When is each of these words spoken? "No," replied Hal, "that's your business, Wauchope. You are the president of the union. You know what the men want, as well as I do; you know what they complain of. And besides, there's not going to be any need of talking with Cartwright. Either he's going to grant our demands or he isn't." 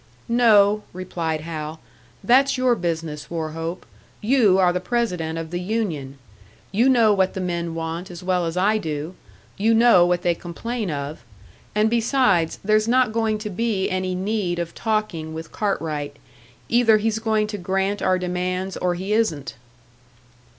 "No," 0.27 0.81
replied 0.93 1.41
Hal, 1.41 1.79
"that's 2.23 2.57
your 2.57 2.73
business, 2.73 3.29
Wauchope. 3.29 3.85
You 4.19 4.57
are 4.57 4.73
the 4.73 4.79
president 4.79 5.37
of 5.37 5.51
the 5.51 5.59
union. 5.59 6.17
You 6.71 6.89
know 6.89 7.13
what 7.13 7.35
the 7.35 7.39
men 7.39 7.75
want, 7.75 8.09
as 8.09 8.23
well 8.23 8.47
as 8.47 8.57
I 8.57 8.79
do; 8.79 9.13
you 9.57 9.75
know 9.75 10.03
what 10.07 10.23
they 10.23 10.33
complain 10.33 10.89
of. 10.89 11.23
And 11.75 11.87
besides, 11.87 12.57
there's 12.63 12.87
not 12.87 13.13
going 13.13 13.37
to 13.37 13.51
be 13.51 13.91
any 13.91 14.15
need 14.15 14.57
of 14.57 14.73
talking 14.73 15.35
with 15.35 15.51
Cartwright. 15.51 16.15
Either 16.67 16.97
he's 16.97 17.19
going 17.19 17.45
to 17.45 17.59
grant 17.59 18.01
our 18.01 18.17
demands 18.17 18.77
or 18.77 18.95
he 18.95 19.13
isn't." 19.13 19.53